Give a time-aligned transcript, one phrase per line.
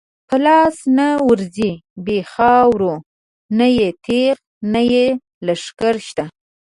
[0.27, 1.71] په لاس نه ورځی
[2.05, 2.93] بی خاورو،
[3.57, 4.37] نه یی تیغ
[4.73, 5.05] نه یی
[5.45, 6.25] لښکر شته